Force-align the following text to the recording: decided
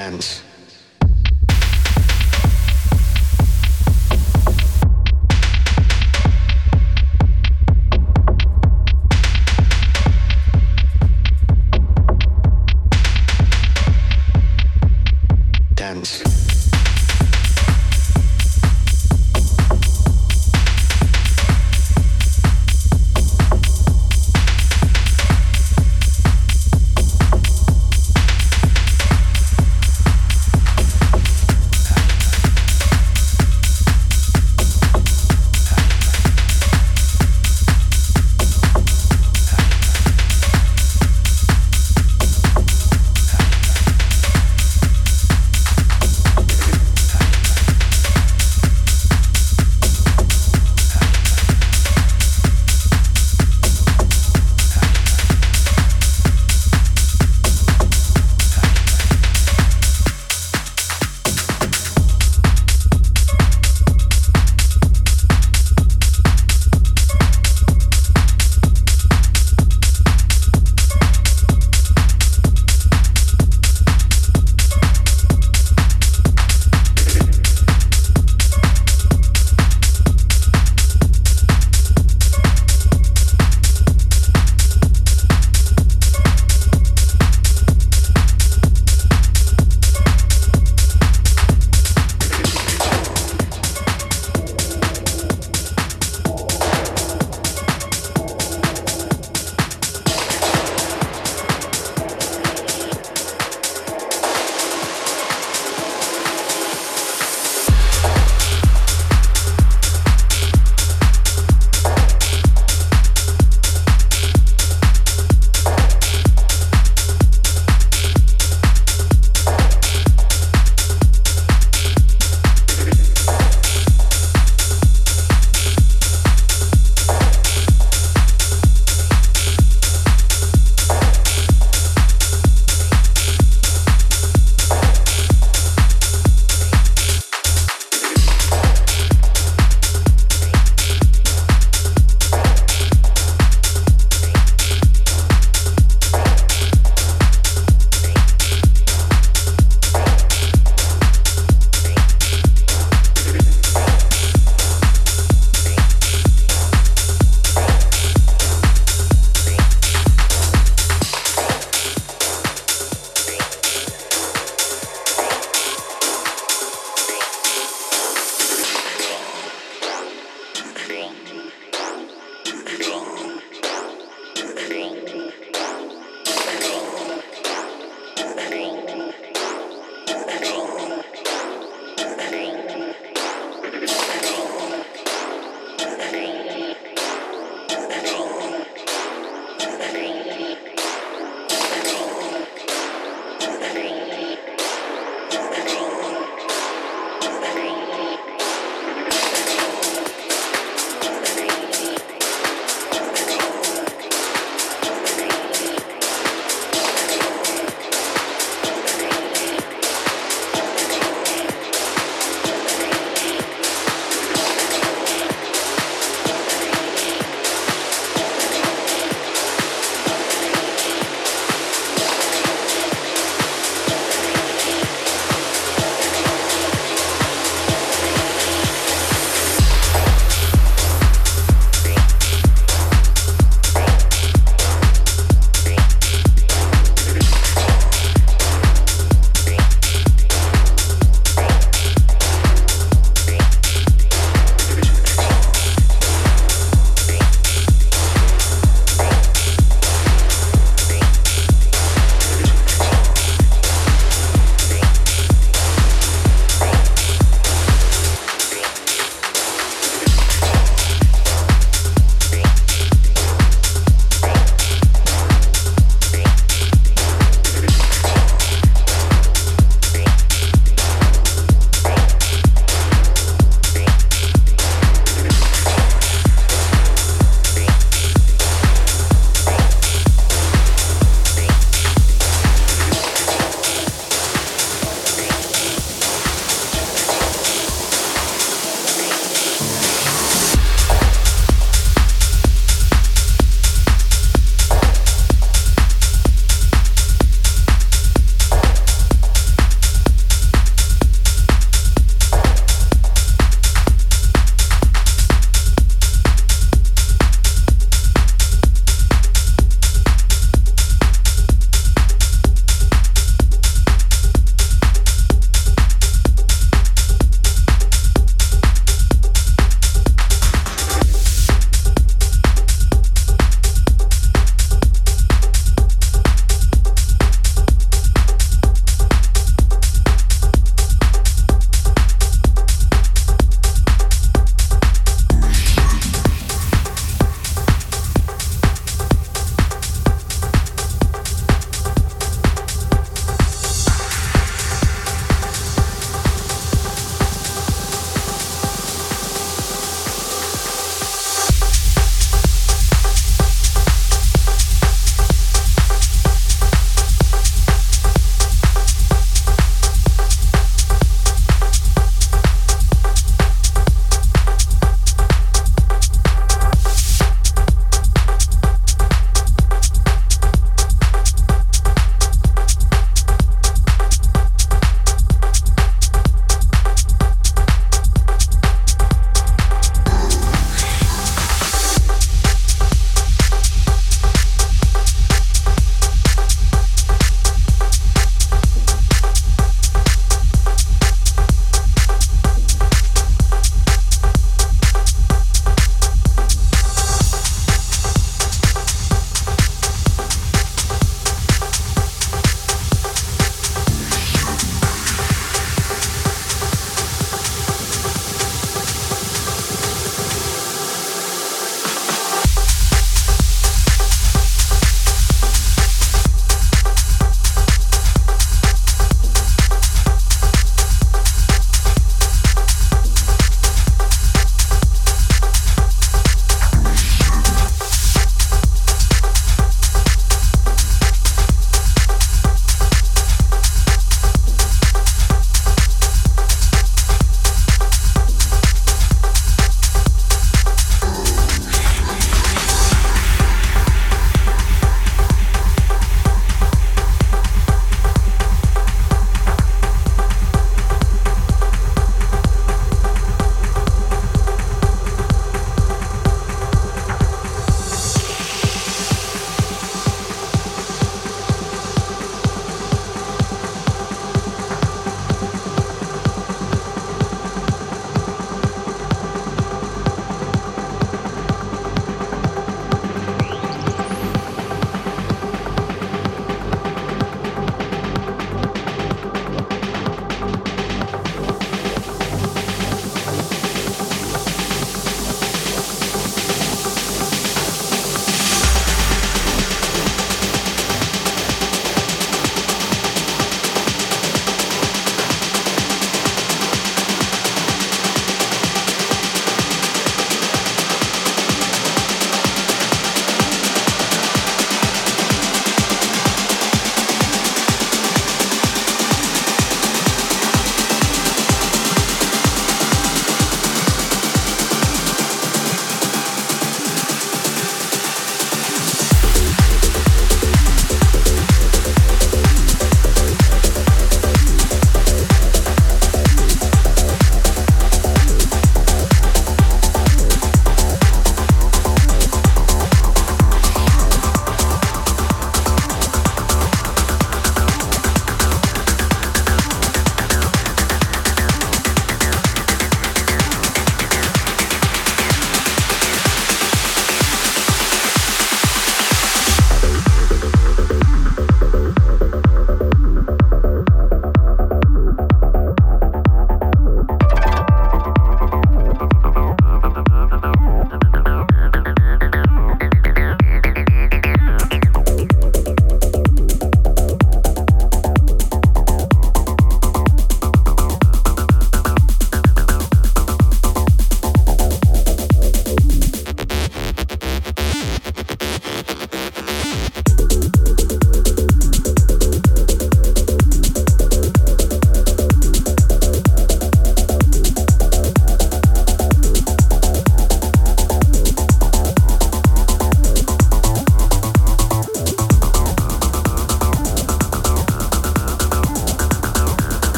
decided 0.00 0.39